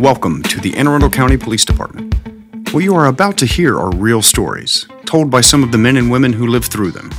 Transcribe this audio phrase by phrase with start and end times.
[0.00, 2.14] Welcome to the Anne Arundel County Police Department.
[2.72, 5.98] What you are about to hear are real stories, told by some of the men
[5.98, 7.10] and women who lived through them.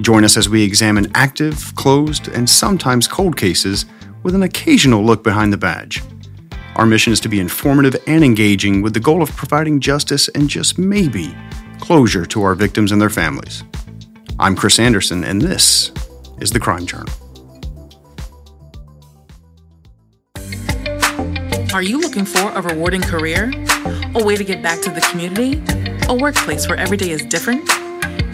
[0.00, 3.86] Join us as we examine active, closed, and sometimes cold cases
[4.24, 6.02] with an occasional look behind the badge.
[6.74, 10.50] Our mission is to be informative and engaging with the goal of providing justice and
[10.50, 11.36] just maybe
[11.78, 13.62] closure to our victims and their families.
[14.40, 15.92] I'm Chris Anderson, and this
[16.40, 17.14] is the Crime Journal.
[21.78, 23.52] Are you looking for a rewarding career?
[24.16, 25.62] A way to get back to the community?
[26.08, 27.70] A workplace where every day is different?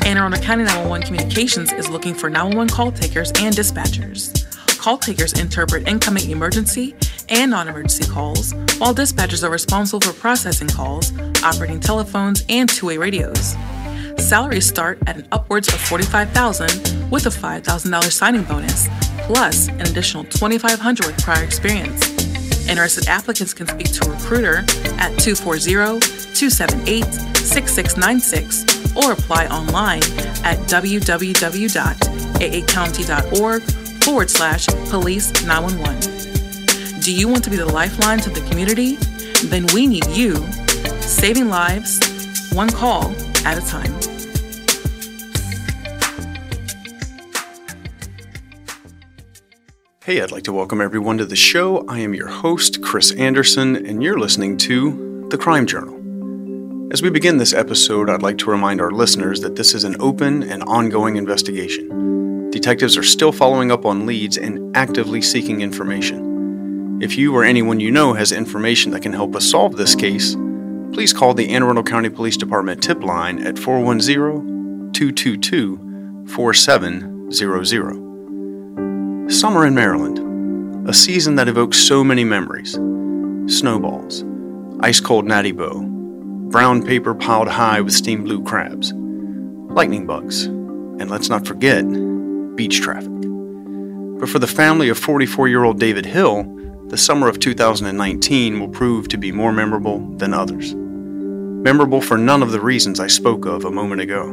[0.07, 4.49] Anne Arundel County 911 Communications is looking for 911 call takers and dispatchers.
[4.79, 6.97] Call takers interpret incoming emergency
[7.29, 12.87] and non emergency calls, while dispatchers are responsible for processing calls, operating telephones, and two
[12.87, 13.57] way radios.
[14.17, 18.89] Salaries start at an upwards of 45,000 with a $5,000 signing bonus,
[19.27, 22.14] plus an additional 2,500 with prior experience.
[22.69, 24.59] Interested applicants can speak to a recruiter
[24.99, 26.01] at 240
[26.35, 27.05] 278
[27.37, 30.03] 6696 or apply online
[30.45, 33.63] at www.aacounty.org
[34.03, 37.01] forward slash police 911.
[37.01, 38.97] Do you want to be the lifeline to the community?
[39.49, 40.37] Then we need you,
[41.01, 42.01] saving lives,
[42.53, 44.14] one call at a time.
[50.05, 51.83] Hey, I'd like to welcome everyone to the show.
[51.89, 55.95] I am your host, Chris Anderson, and you're listening to The Crime Journal.
[56.93, 59.97] As we begin this episode, I'd like to remind our listeners that this is an
[60.01, 62.51] open and ongoing investigation.
[62.51, 66.99] Detectives are still following up on leads and actively seeking information.
[67.01, 70.37] If you or anyone you know has information that can help us solve this case,
[70.93, 78.04] please call the Anne Arundel County Police Department tip line at 410 222 4700.
[79.29, 82.73] Summer in Maryland, a season that evokes so many memories
[83.47, 84.23] snowballs,
[84.81, 85.81] ice cold natty boh,
[86.51, 91.87] brown paper piled high with steamed blue crabs, lightning bugs, and let's not forget,
[92.55, 93.11] beach traffic.
[94.21, 96.45] But for the family of 44 year old David Hill,
[96.89, 100.75] the summer of 2019 will prove to be more memorable than others.
[100.75, 104.29] Memorable for none of the reasons I spoke of a moment ago.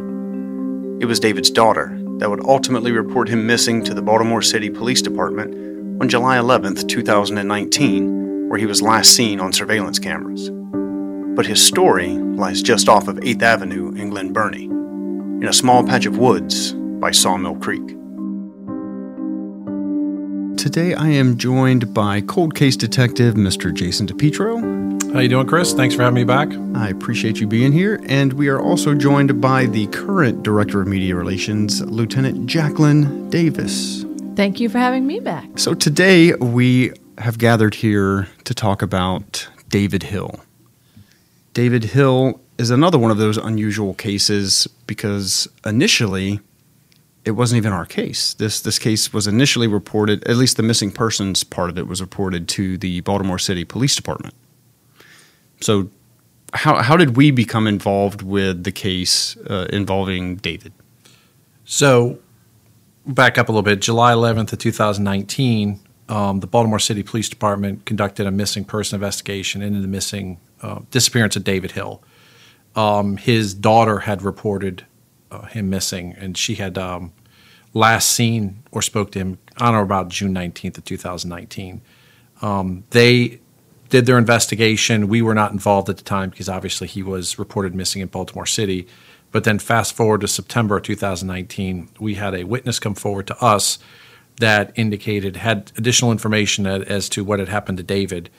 [1.00, 5.02] It was David's daughter that would ultimately report him missing to the Baltimore City Police
[5.02, 5.56] Department
[6.00, 10.52] on July 11, 2019, where he was last seen on surveillance cameras.
[11.36, 15.84] But his story lies just off of 8th Avenue in Glen Burnie, in a small
[15.84, 17.88] patch of woods by Sawmill Creek.
[20.60, 23.74] Today I am joined by cold case detective Mr.
[23.74, 25.74] Jason DePietro how you doing, Chris?
[25.74, 26.50] Thanks for having me back.
[26.74, 30.88] I appreciate you being here, and we are also joined by the current Director of
[30.88, 34.06] Media Relations, Lieutenant Jacqueline Davis.
[34.36, 35.60] Thank you for having me back.
[35.60, 40.40] So today we have gathered here to talk about David Hill.
[41.54, 46.40] David Hill is another one of those unusual cases because initially
[47.26, 48.34] it wasn't even our case.
[48.34, 52.00] This this case was initially reported, at least the missing persons part of it was
[52.00, 54.34] reported to the Baltimore City Police Department.
[55.62, 55.90] So,
[56.54, 60.74] how how did we become involved with the case uh, involving David?
[61.64, 62.20] So,
[63.06, 63.80] back up a little bit.
[63.80, 65.80] July 11th of 2019,
[66.10, 70.82] um, the Baltimore City Police Department conducted a missing person investigation into the missing uh,
[70.92, 72.04] disappearance of David Hill.
[72.76, 74.86] Um, his daughter had reported
[75.30, 77.14] uh, him missing, and she had um,
[77.74, 81.82] last seen or spoke to him on or about June 19th of 2019.
[82.42, 83.40] Um, they
[83.92, 85.08] did their investigation.
[85.08, 88.48] We were not involved at the time because obviously he was reported missing in Baltimore
[88.48, 88.88] City.
[89.32, 93.38] But then fast forward to September of 2019, we had a witness come forward to
[93.44, 93.80] us
[94.40, 98.30] that indicated had additional information as to what had happened to David,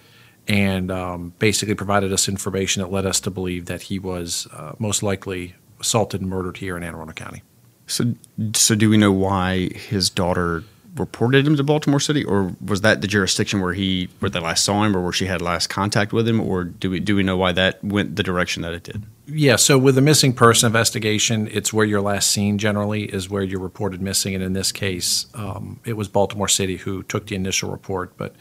[0.48, 4.72] and um, basically provided us information that led us to believe that he was uh,
[4.78, 7.42] most likely assaulted and murdered here in Anne Arundel County.
[7.86, 8.14] So,
[8.54, 10.64] so do we know why his daughter
[10.96, 14.64] reported him to Baltimore City, or was that the jurisdiction where he where they last
[14.64, 17.22] saw him, or where she had last contact with him, or do we do we
[17.22, 19.02] know why that went the direction that it did?
[19.26, 23.42] Yeah, so with a missing person investigation, it's where you're last seen generally is where
[23.42, 27.36] you're reported missing, and in this case, um, it was Baltimore City who took the
[27.36, 28.16] initial report.
[28.16, 28.34] But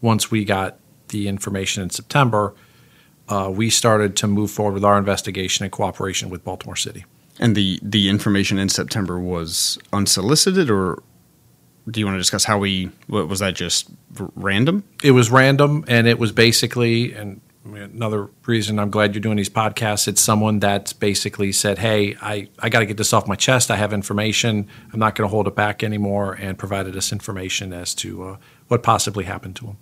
[0.00, 0.78] once we got
[1.08, 2.54] the information in September,
[3.28, 7.04] uh, we started to move forward with our investigation in cooperation with Baltimore City.
[7.40, 11.02] And the the information in September was unsolicited, or
[11.90, 13.88] do you want to discuss how we what, was that just
[14.34, 14.84] random?
[15.02, 19.50] It was random and it was basically and another reason i'm glad you're doing these
[19.50, 23.34] podcasts it's someone that basically said hey i, I got to get this off my
[23.34, 23.70] chest.
[23.70, 24.66] I have information.
[24.90, 28.36] I'm not going to hold it back anymore and provided us information as to uh,
[28.68, 29.76] what possibly happened to him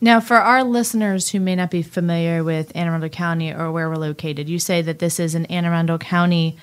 [0.00, 3.88] Now, for our listeners who may not be familiar with Anne Arundel County or where
[3.90, 6.56] we're located, you say that this is an Anne Arundel County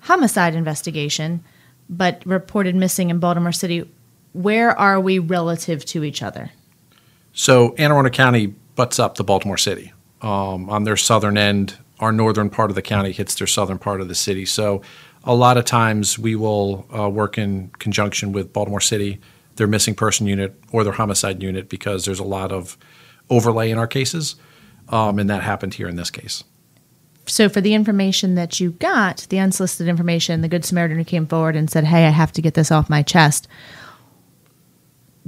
[0.00, 1.44] homicide investigation,
[1.88, 3.88] but reported missing in Baltimore City.
[4.32, 6.50] Where are we relative to each other?
[7.32, 9.92] So Anne Arundel County butts up to Baltimore City.
[10.22, 14.00] Um, on their southern end, our northern part of the county hits their southern part
[14.00, 14.44] of the city.
[14.44, 14.82] So
[15.24, 19.20] a lot of times we will uh, work in conjunction with Baltimore City,
[19.56, 22.76] their missing person unit or their homicide unit, because there's a lot of
[23.30, 24.36] overlay in our cases,
[24.88, 26.44] um, and that happened here in this case.
[27.28, 31.26] So, for the information that you got, the unsolicited information, the Good Samaritan who came
[31.26, 33.48] forward and said, Hey, I have to get this off my chest,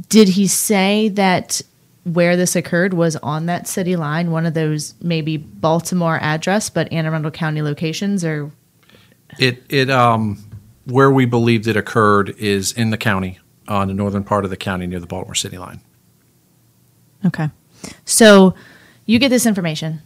[0.08, 1.60] did he say that
[2.04, 6.90] where this occurred was on that city line, one of those maybe Baltimore address, but
[6.92, 8.50] Anne Arundel County locations, or
[9.38, 10.42] It it um
[10.86, 13.38] where we believed it occurred is in the county,
[13.68, 15.80] on the northern part of the county near the Baltimore City line.
[17.26, 17.50] okay.
[18.04, 18.54] So
[19.06, 20.00] you get this information.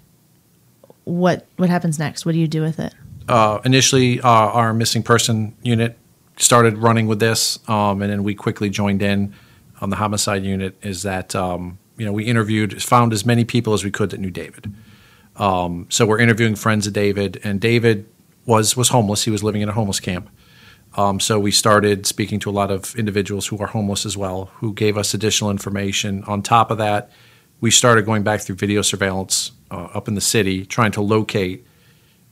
[1.05, 2.27] What what happens next?
[2.27, 2.95] What do you do with it?
[3.29, 5.99] uh, initially uh, our missing person unit
[6.37, 9.35] started running with this, um, and then we quickly joined in
[9.81, 10.77] on the homicide unit.
[10.83, 14.21] Is that um, you know we interviewed, found as many people as we could that
[14.21, 14.73] knew David.
[15.37, 18.09] Um, so we're interviewing friends of David, and David
[18.47, 19.25] was was homeless.
[19.25, 20.29] He was living in a homeless camp.
[20.97, 24.53] Um, so we started speaking to a lot of individuals who are homeless as well,
[24.57, 26.23] who gave us additional information.
[26.25, 27.11] On top of that,
[27.61, 31.67] we started going back through video surveillance uh, up in the city, trying to locate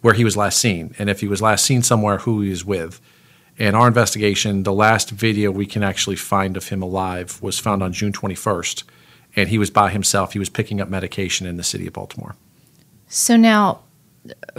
[0.00, 2.64] where he was last seen and if he was last seen somewhere, who he was
[2.64, 3.00] with.
[3.58, 7.82] And our investigation, the last video we can actually find of him alive was found
[7.82, 8.84] on June 21st,
[9.36, 10.32] and he was by himself.
[10.32, 12.34] He was picking up medication in the city of Baltimore.
[13.08, 13.82] So now,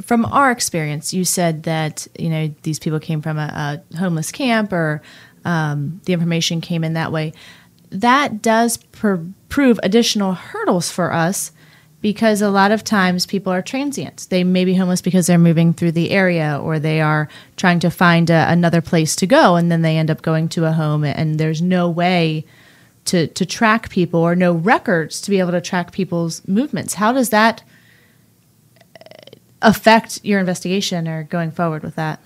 [0.01, 4.31] from our experience, you said that you know these people came from a, a homeless
[4.31, 5.01] camp, or
[5.43, 7.33] um, the information came in that way.
[7.89, 9.15] That does pr-
[9.49, 11.51] prove additional hurdles for us
[12.03, 14.27] because a lot of times people are transient.
[14.29, 17.89] They may be homeless because they're moving through the area, or they are trying to
[17.89, 21.05] find a, another place to go, and then they end up going to a home,
[21.05, 22.45] and there's no way
[23.05, 26.95] to to track people or no records to be able to track people's movements.
[26.95, 27.63] How does that
[28.99, 32.19] uh, affect your investigation or going forward with that?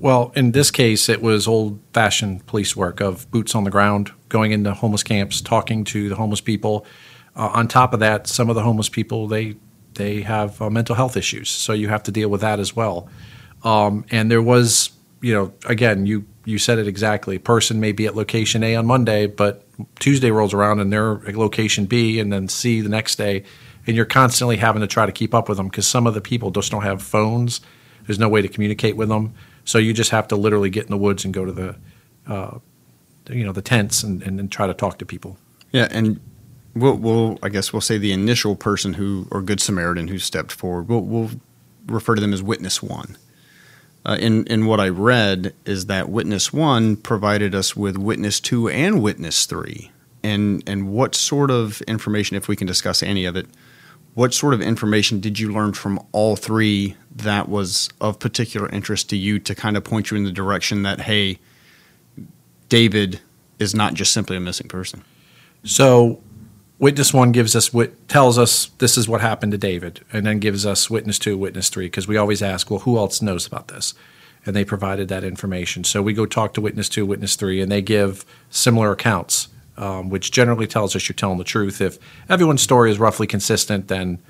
[0.00, 4.10] Well, in this case, it was old fashioned police work of boots on the ground,
[4.28, 6.84] going into homeless camps, talking to the homeless people.
[7.34, 9.56] Uh, on top of that, some of the homeless people, they,
[9.94, 11.48] they have uh, mental health issues.
[11.48, 13.08] So you have to deal with that as well.
[13.64, 14.90] Um, and there was,
[15.20, 17.38] you know, again, you, you said it exactly.
[17.38, 19.64] Person may be at location A on Monday, but
[19.98, 23.44] Tuesday rolls around and they're at location B and then C the next day.
[23.86, 26.20] And you're constantly having to try to keep up with them because some of the
[26.20, 27.60] people just don't have phones.
[28.06, 29.34] There's no way to communicate with them.
[29.64, 31.76] So you just have to literally get in the woods and go to the,
[32.26, 32.58] uh,
[33.30, 35.38] you know, the tents and, and, and try to talk to people.
[35.70, 36.20] Yeah, and
[36.74, 40.52] we'll, we'll I guess we'll say the initial person who or good Samaritan who stepped
[40.52, 40.88] forward.
[40.88, 41.30] We'll, we'll
[41.86, 43.16] refer to them as witness one.
[44.04, 48.68] Uh, in in what I read is that witness one provided us with witness two
[48.68, 49.92] and witness three,
[50.24, 53.46] and and what sort of information, if we can discuss any of it,
[54.14, 59.08] what sort of information did you learn from all three that was of particular interest
[59.10, 61.38] to you to kind of point you in the direction that hey,
[62.68, 63.20] David
[63.60, 65.04] is not just simply a missing person.
[65.64, 66.20] So,
[66.82, 70.40] witness one gives us wit- tells us this is what happened to David, and then
[70.40, 73.68] gives us witness two, witness three, because we always ask, well, who else knows about
[73.68, 73.94] this?
[74.44, 75.84] And they provided that information.
[75.84, 80.10] So we go talk to witness two, witness three, and they give similar accounts, um,
[80.10, 81.80] which generally tells us you're telling the truth.
[81.80, 84.20] If everyone's story is roughly consistent, then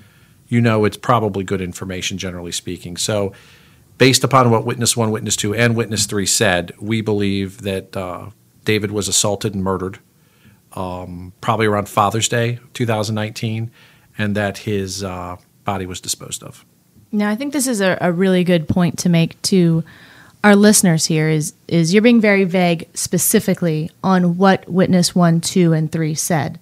[0.46, 2.98] you know it's probably good information, generally speaking.
[2.98, 3.32] So,
[3.96, 8.28] based upon what witness one, witness two, and witness three said, we believe that uh,
[8.66, 10.00] David was assaulted and murdered
[10.74, 13.70] um, probably around Father's Day 2019,
[14.18, 16.64] and that his uh, body was disposed of.
[17.10, 19.84] Now, I think this is a, a really good point to make to
[20.44, 25.72] our listeners here is is you're being very vague specifically on what witness 1, 2
[25.72, 26.58] and 3 said.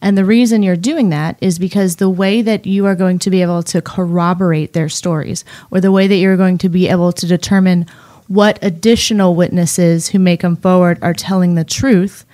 [0.00, 3.30] And the reason you're doing that is because the way that you are going to
[3.30, 7.12] be able to corroborate their stories or the way that you're going to be able
[7.12, 7.86] to determine
[8.28, 12.26] what additional witnesses who may come forward are telling the truth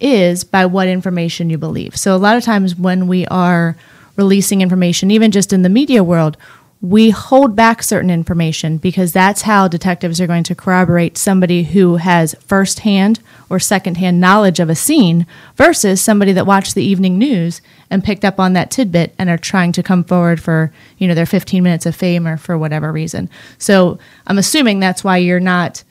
[0.00, 1.96] is by what information you believe.
[1.96, 3.76] So a lot of times when we are
[4.16, 6.36] releasing information, even just in the media world,
[6.80, 11.96] we hold back certain information because that's how detectives are going to corroborate somebody who
[11.96, 13.18] has firsthand
[13.50, 15.26] or secondhand knowledge of a scene
[15.56, 19.38] versus somebody that watched the evening news and picked up on that tidbit and are
[19.38, 22.92] trying to come forward for you know their 15 minutes of fame or for whatever
[22.92, 23.28] reason.
[23.58, 25.82] So I'm assuming that's why you're not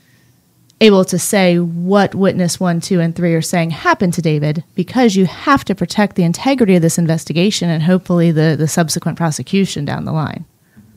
[0.79, 5.15] able to say what witness one, two, and three are saying happened to David because
[5.15, 9.85] you have to protect the integrity of this investigation and hopefully the, the subsequent prosecution
[9.85, 10.45] down the line.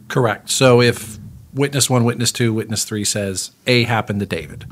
[0.09, 0.51] Correct.
[0.51, 1.19] So if
[1.55, 4.67] witness one, witness two, witness three says A happened to David,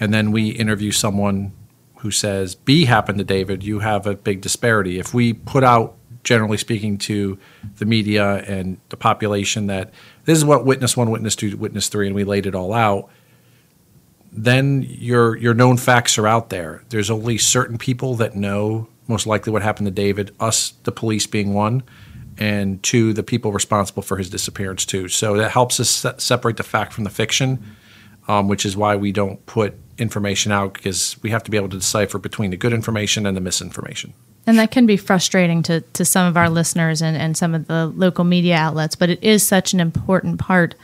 [0.00, 1.52] and then we interview someone
[1.98, 4.98] who says B happened to David, you have a big disparity.
[4.98, 7.38] If we put out, generally speaking, to
[7.76, 9.90] the media and the population that
[10.24, 13.08] this is what witness one, witness two, witness three, and we laid it all out
[14.34, 16.82] then your your known facts are out there.
[16.88, 20.34] There's only certain people that know most likely what happened to David.
[20.40, 21.82] Us, the police, being one,
[22.38, 25.08] and two, the people responsible for his disappearance too.
[25.08, 27.62] So that helps us se- separate the fact from the fiction,
[28.26, 31.68] um, which is why we don't put information out because we have to be able
[31.68, 34.12] to decipher between the good information and the misinformation.
[34.46, 37.66] And that can be frustrating to, to some of our listeners and, and some of
[37.66, 40.74] the local media outlets, but it is such an important part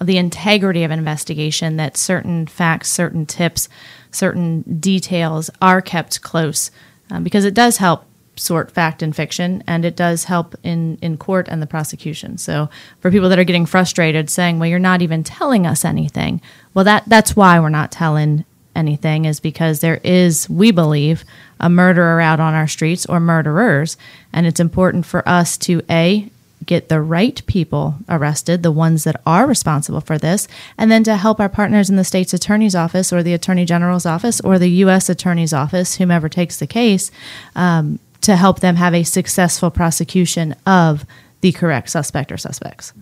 [0.00, 3.68] the integrity of an investigation that certain facts, certain tips,
[4.10, 6.70] certain details are kept close
[7.10, 8.04] um, because it does help
[8.36, 12.38] sort fact and fiction and it does help in, in court and the prosecution.
[12.38, 16.40] So for people that are getting frustrated saying, well, you're not even telling us anything.
[16.72, 21.24] Well, that, that's why we're not telling anything is because there is, we believe,
[21.58, 23.96] a murderer out on our streets or murderers.
[24.32, 26.30] And it's important for us to A,
[26.66, 31.16] get the right people arrested, the ones that are responsible for this, and then to
[31.16, 34.68] help our partners in the state's attorney's office or the attorney general's office or the
[34.68, 35.08] U.S.
[35.08, 37.10] attorney's office, whomever takes the case,
[37.56, 41.06] um, to help them have a successful prosecution of
[41.40, 42.92] the correct suspect or suspects.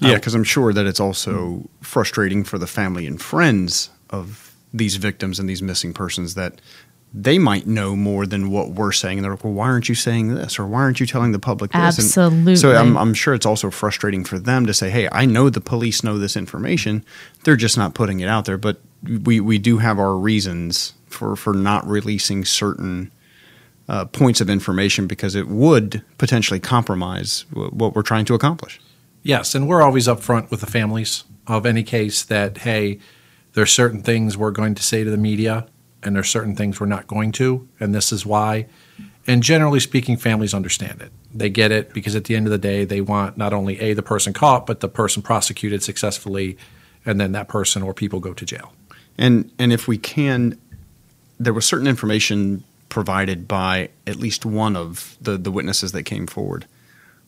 [0.00, 4.96] Yeah, because I'm sure that it's also frustrating for the family and friends of these
[4.96, 6.60] victims and these missing persons that
[7.12, 9.18] they might know more than what we're saying.
[9.18, 10.58] And they're like, well, why aren't you saying this?
[10.58, 11.98] Or why aren't you telling the public this?
[11.98, 12.52] Absolutely.
[12.52, 15.50] And so I'm, I'm, sure it's also frustrating for them to say, hey, I know
[15.50, 17.04] the police know this information.
[17.42, 18.58] They're just not putting it out there.
[18.58, 18.80] But
[19.24, 23.10] we, we do have our reasons for, for not releasing certain
[23.88, 28.80] uh, points of information because it would potentially compromise w- what we're trying to accomplish.
[29.24, 29.56] Yes.
[29.56, 33.00] And we're always upfront with the families of any case that, hey,
[33.54, 35.66] there's certain things we're going to say to the media
[36.02, 38.66] and there's certain things we're not going to, and this is why.
[39.26, 41.12] And generally speaking, families understand it.
[41.32, 43.94] They get it because at the end of the day, they want not only a
[43.94, 46.56] the person caught, but the person prosecuted successfully,
[47.04, 48.72] and then that person or people go to jail.
[49.18, 50.58] And and if we can,
[51.38, 56.26] there was certain information provided by at least one of the the witnesses that came
[56.26, 56.66] forward.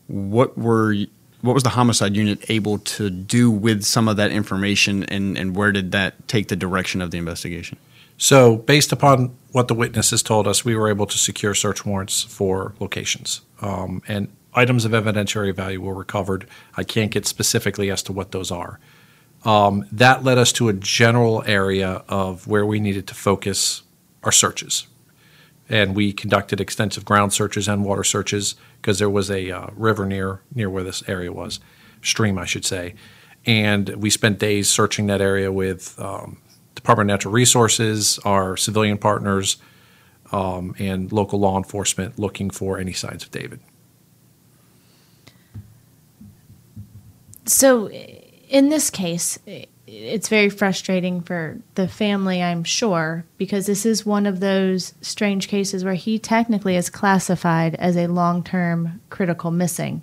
[0.07, 0.97] What were
[1.43, 5.55] what was the homicide unit able to do with some of that information, and and
[5.55, 7.79] where did that take the direction of the investigation?
[8.23, 12.23] So, based upon what the witnesses told us, we were able to secure search warrants
[12.23, 13.41] for locations.
[13.61, 16.47] Um, and items of evidentiary value were recovered.
[16.77, 18.79] I can't get specifically as to what those are.
[19.45, 23.83] Um, that led us to a general area of where we needed to focus
[24.23, 24.87] our searches.
[25.69, 30.07] And we conducted extensive ground searches and water searches because there was a uh, river
[30.07, 31.59] near near where this area was,
[32.03, 32.95] stream, I should say.
[33.47, 36.39] And we spent days searching that area with um,
[36.83, 39.57] Department of Natural Resources, our civilian partners,
[40.33, 43.61] um, and local law enforcement looking for any signs of David.
[47.45, 49.39] So, in this case,
[49.87, 55.49] it's very frustrating for the family, I'm sure, because this is one of those strange
[55.49, 60.03] cases where he technically is classified as a long term critical missing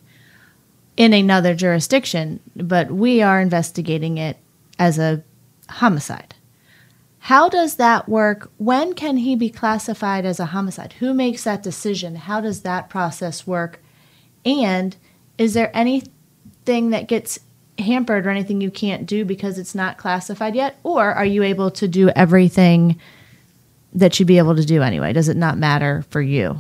[0.95, 4.37] in another jurisdiction, but we are investigating it
[4.77, 5.23] as a
[5.69, 6.35] homicide.
[7.29, 8.51] How does that work?
[8.57, 10.93] When can he be classified as a homicide?
[10.93, 12.15] Who makes that decision?
[12.15, 13.79] How does that process work?
[14.43, 14.95] And
[15.37, 17.37] is there anything that gets
[17.77, 20.79] hampered or anything you can't do because it's not classified yet?
[20.81, 22.99] Or are you able to do everything
[23.93, 25.13] that you'd be able to do anyway?
[25.13, 26.59] Does it not matter for you?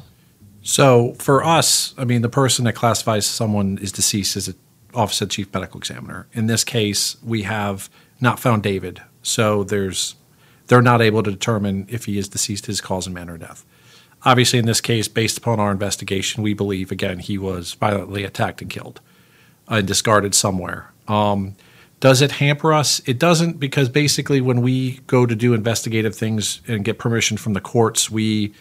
[0.61, 4.55] So for us, I mean, the person that classifies someone is deceased is an
[4.93, 6.27] office of chief medical examiner.
[6.31, 7.89] In this case, we have
[8.21, 9.01] not found David.
[9.23, 10.13] So there's
[10.69, 13.65] they're not able to determine if he is deceased, his cause and manner of death.
[14.23, 18.61] Obviously, in this case, based upon our investigation, we believe, again, he was violently attacked
[18.61, 19.01] and killed
[19.67, 20.91] and discarded somewhere.
[21.07, 21.55] Um,
[21.99, 23.01] does it hamper us?
[23.05, 27.53] It doesn't because basically, when we go to do investigative things and get permission from
[27.53, 28.53] the courts, we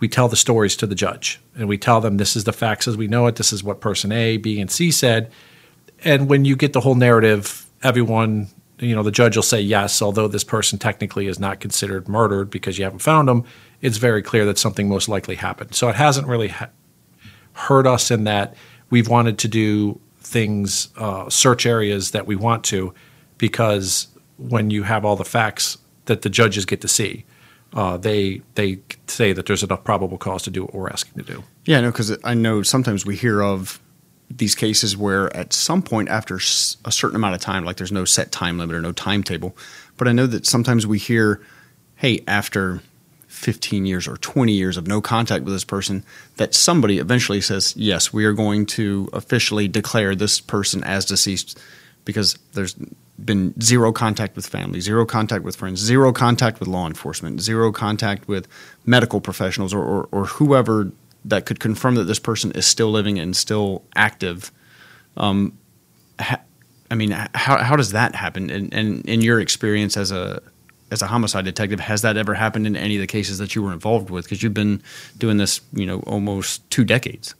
[0.00, 2.86] we tell the stories to the judge and we tell them this is the facts
[2.86, 3.36] as we know it.
[3.36, 5.30] This is what person A, B, and C said.
[6.04, 10.00] And when you get the whole narrative, everyone you know the judge will say yes,
[10.02, 13.44] although this person technically is not considered murdered because you haven't found them.
[13.80, 15.74] It's very clear that something most likely happened.
[15.74, 16.70] So it hasn't really ha-
[17.52, 18.54] hurt us in that
[18.90, 22.92] we've wanted to do things, uh, search areas that we want to,
[23.38, 27.24] because when you have all the facts that the judges get to see.
[27.74, 31.32] Uh, they they say that there's enough probable cause to do what we're asking to
[31.32, 31.44] do.
[31.66, 33.78] Yeah, no, because I know sometimes we hear of
[34.30, 38.04] these cases where at some point after a certain amount of time, like there's no
[38.04, 39.56] set time limit or no timetable,
[39.96, 41.40] but I know that sometimes we hear,
[41.96, 42.82] hey, after
[43.28, 46.04] 15 years or 20 years of no contact with this person,
[46.36, 51.58] that somebody eventually says, yes, we are going to officially declare this person as deceased
[52.04, 52.74] because there's
[53.22, 57.70] been zero contact with family, zero contact with friends, zero contact with law enforcement, zero
[57.70, 58.48] contact with
[58.86, 60.90] medical professionals or, or, or whoever
[61.24, 64.52] that could confirm that this person is still living and still active.
[65.16, 65.58] Um,
[66.18, 66.42] ha-
[66.90, 68.50] I mean, how how does that happen?
[68.50, 70.40] And, and in your experience as a
[70.90, 73.62] as a homicide detective, has that ever happened in any of the cases that you
[73.62, 74.24] were involved with?
[74.24, 74.82] Because you've been
[75.18, 77.34] doing this, you know, almost two decades.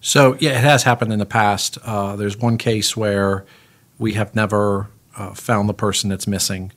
[0.00, 1.78] So yeah, it has happened in the past.
[1.84, 3.46] Uh, there's one case where
[3.98, 6.72] we have never uh, found the person that's missing,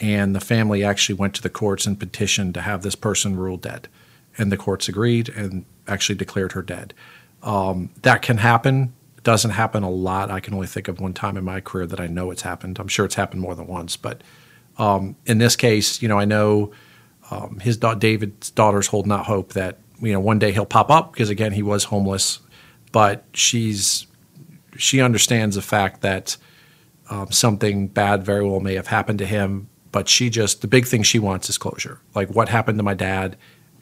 [0.00, 3.62] and the family actually went to the courts and petitioned to have this person ruled
[3.62, 3.88] dead,
[4.38, 6.94] and the courts agreed, and actually declared her dead.
[7.42, 8.94] Um, that can happen.
[9.22, 10.30] Doesn't happen a lot.
[10.30, 12.78] I can only think of one time in my career that I know it's happened.
[12.78, 14.22] I'm sure it's happened more than once, but
[14.78, 16.72] um, in this case, you know, I know
[17.30, 20.90] um, his da- David's daughter's holding out hope that you know one day he'll pop
[20.90, 22.40] up because again he was homeless,
[22.92, 24.06] but she's
[24.76, 26.36] she understands the fact that
[27.10, 30.86] um, something bad very well may have happened to him, but she just the big
[30.86, 32.00] thing she wants is closure.
[32.14, 33.36] Like what happened to my dad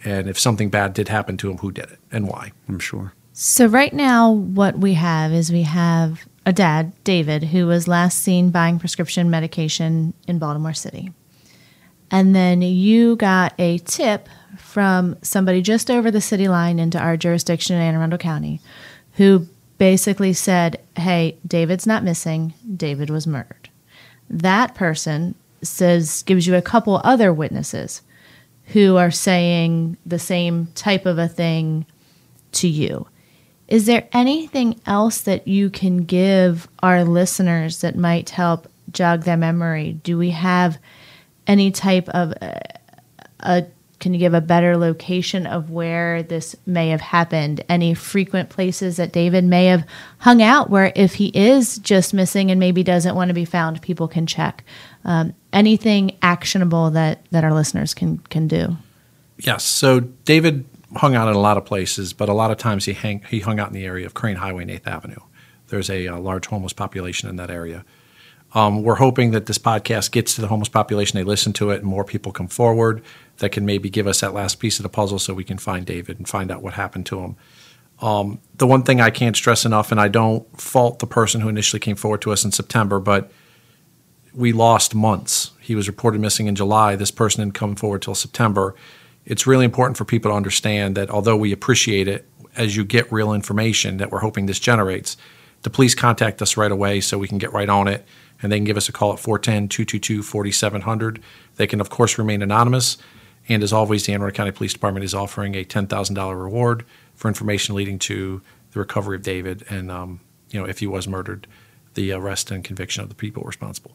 [0.05, 2.53] and if something bad did happen to him, who did it and why?
[2.69, 3.13] I'm sure.
[3.33, 8.19] So, right now, what we have is we have a dad, David, who was last
[8.19, 11.13] seen buying prescription medication in Baltimore City.
[12.11, 14.29] And then you got a tip
[14.59, 18.61] from somebody just over the city line into our jurisdiction in Anne Arundel County
[19.15, 19.47] who
[19.79, 23.69] basically said, Hey, David's not missing, David was murdered.
[24.29, 28.03] That person says, gives you a couple other witnesses
[28.67, 31.87] who are saying the same type of a thing
[32.53, 33.07] to you.
[33.69, 39.37] Is there anything else that you can give our listeners that might help jog their
[39.37, 39.95] memory?
[40.03, 40.79] Do we have
[41.47, 42.59] any type of uh,
[43.41, 43.67] a
[44.03, 47.65] can you give a better location of where this may have happened?
[47.69, 49.87] Any frequent places that David may have
[50.19, 53.81] hung out where if he is just missing and maybe doesn't want to be found,
[53.81, 54.65] people can check?
[55.05, 58.77] Um, anything actionable that, that our listeners can, can do?
[59.39, 59.65] Yes.
[59.65, 60.65] So David
[60.97, 63.41] hung out in a lot of places, but a lot of times he, hang, he
[63.41, 65.21] hung out in the area of Crain Highway and 8th Avenue.
[65.69, 67.85] There's a, a large homeless population in that area.
[68.55, 71.19] Um, we're hoping that this podcast gets to the homeless population.
[71.19, 73.03] They listen to it, and more people come forward
[73.39, 75.87] that can maybe give us that last piece of the puzzle so we can find
[75.87, 77.37] David and find out what happened to him.
[78.01, 81.49] Um, the one thing I can't stress enough, and I don't fault the person who
[81.49, 83.33] initially came forward to us in September, but
[84.35, 85.53] we lost months.
[85.61, 86.97] He was reported missing in July.
[86.97, 88.75] This person didn't come forward till September.
[89.25, 93.11] It's really important for people to understand that although we appreciate it, as you get
[93.13, 95.17] real information that we're hoping this generates,
[95.63, 98.05] to please contact us right away so we can get right on it
[98.43, 101.23] and they can give us a call at 410 222 4700.
[101.57, 102.99] They can, of course, remain anonymous.
[103.49, 107.29] And as always, the Anne Arundel County Police Department is offering a $10,000 reward for
[107.29, 108.41] information leading to
[108.73, 111.47] the recovery of David and, um, you know, if he was murdered,
[111.95, 113.93] the arrest and conviction of the people responsible.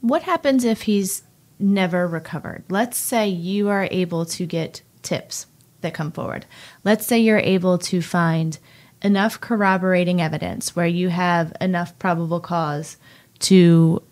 [0.00, 1.22] What happens if he's
[1.58, 2.64] never recovered?
[2.68, 5.46] Let's say you are able to get tips
[5.80, 6.46] that come forward.
[6.84, 8.58] Let's say you're able to find
[9.02, 12.96] enough corroborating evidence where you have enough probable cause
[13.40, 14.02] to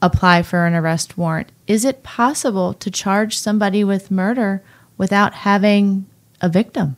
[0.00, 1.52] apply for an arrest warrant.
[1.66, 4.62] Is it possible to charge somebody with murder
[4.98, 6.06] without having
[6.40, 6.96] a victim?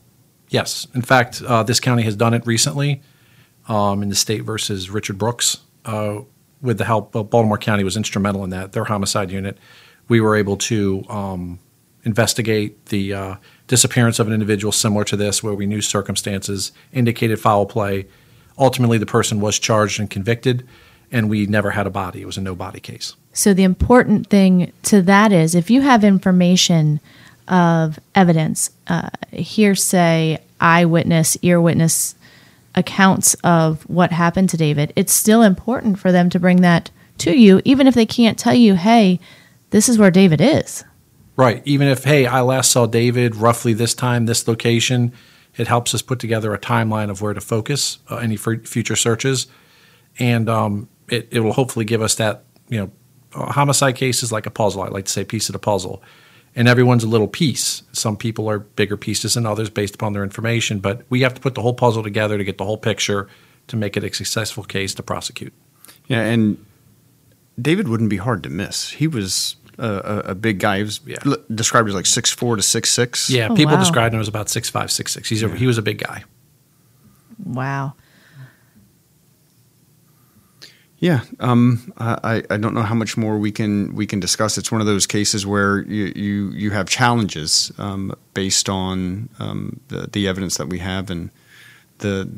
[0.49, 0.87] Yes.
[0.95, 3.03] In fact, uh, this county has done it recently
[3.69, 5.59] um, in the state versus Richard Brooks.
[5.85, 6.21] Uh,
[6.65, 8.73] with the help of Baltimore County was instrumental in that.
[8.73, 9.59] Their homicide unit,
[10.09, 11.59] we were able to um,
[12.05, 13.37] investigate the uh,
[13.69, 18.07] disappearance of an individual similar to this, where we knew circumstances indicated foul play.
[18.59, 20.67] Ultimately, the person was charged and convicted
[21.15, 22.23] and we never had a body.
[22.23, 23.15] It was a no body case.
[23.33, 27.01] So the important thing to that is if you have information
[27.47, 32.15] of evidence, uh, hearsay, eyewitness, ear witness
[32.75, 37.37] accounts of what happened to David, it's still important for them to bring that to
[37.37, 39.21] you, even if they can't tell you, hey,
[39.71, 40.85] this is where David is.
[41.37, 41.63] Right.
[41.65, 45.13] Even if, hey, I last saw David roughly this time, this location,
[45.57, 48.97] it helps us put together a timeline of where to focus uh, any f- future
[48.97, 49.47] searches.
[50.19, 52.91] And um, it, it will hopefully give us that, you know,
[53.33, 54.83] homicide case is like a puzzle.
[54.83, 56.03] I like to say piece of the puzzle.
[56.57, 57.83] And everyone's a little piece.
[57.93, 61.41] Some people are bigger pieces than others based upon their information, but we have to
[61.41, 63.29] put the whole puzzle together to get the whole picture
[63.67, 65.53] to make it a successful case to prosecute.
[66.07, 66.65] Yeah, and
[67.61, 68.91] David wouldn't be hard to miss.
[68.91, 70.77] He was a, a, a big guy.
[70.79, 71.17] He was Yeah.
[71.27, 73.29] l- described as like six four to six six.
[73.31, 73.81] Yeah, Oh, people wow.
[73.81, 75.29] described him as about six five, six six.
[75.29, 76.23] He's a, he was a big guy.
[77.45, 77.95] Wow.
[81.05, 84.57] Yeah, um, I, I don't know how much more we can we can discuss.
[84.57, 89.81] It's one of those cases where you you, you have challenges um, based on um,
[89.89, 91.31] the the evidence that we have and
[91.99, 92.31] the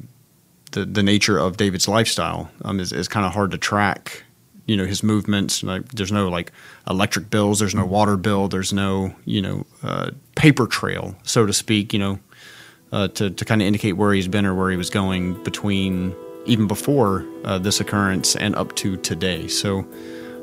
[0.72, 4.24] the, the nature of David's lifestyle um, is, is kind of hard to track.
[4.66, 5.62] You know his movements.
[5.62, 6.50] Like there's no like
[6.90, 7.61] electric bills.
[7.61, 8.48] There's no water bill.
[8.48, 11.92] There's no you know uh, paper trail, so to speak.
[11.92, 12.18] You know
[12.90, 16.16] uh, to to kind of indicate where he's been or where he was going between
[16.46, 19.48] even before uh, this occurrence and up to today.
[19.48, 19.87] So,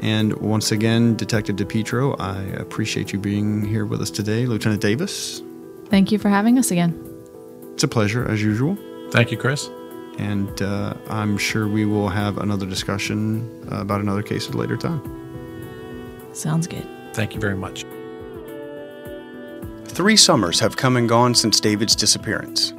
[0.00, 4.46] And once again, Detective DePietro, I appreciate you being here with us today.
[4.46, 5.42] Lieutenant Davis,
[5.90, 6.94] Thank you for having us again.
[7.74, 8.76] it's a pleasure as usual.
[9.10, 9.68] Thank you, Chris.
[10.18, 14.76] And uh, I'm sure we will have another discussion about another case at a later
[14.78, 15.02] time.
[16.32, 16.86] Sounds good.
[17.12, 17.84] Thank you very much.
[19.84, 22.72] Three summers have come and gone since David's disappearance.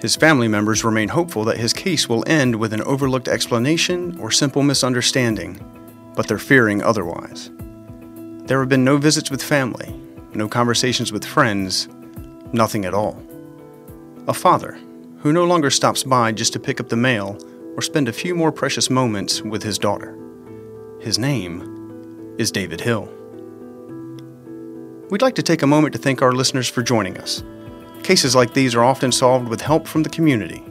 [0.00, 4.30] His family members remain hopeful that his case will end with an overlooked explanation or
[4.30, 5.60] simple misunderstanding,
[6.14, 7.50] but they're fearing otherwise.
[8.44, 9.98] There have been no visits with family,
[10.34, 11.88] no conversations with friends,
[12.52, 13.20] nothing at all.
[14.28, 14.78] A father
[15.18, 17.38] who no longer stops by just to pick up the mail
[17.74, 20.16] or spend a few more precious moments with his daughter.
[21.00, 21.75] His name
[22.38, 23.08] is David Hill.
[25.10, 27.42] We'd like to take a moment to thank our listeners for joining us.
[28.02, 30.62] Cases like these are often solved with help from the community.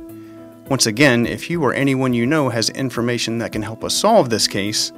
[0.70, 4.30] Once again, if you or anyone you know has information that can help us solve
[4.30, 4.92] this case,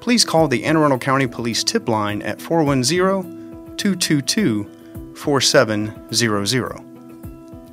[0.00, 6.80] please call the Anne Arundel County Police tip line at 410 222 4700.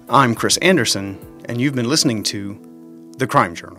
[0.10, 3.79] I'm Chris Anderson, and you've been listening to The Crime Journal.